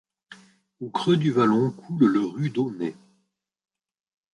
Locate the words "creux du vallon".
0.89-1.69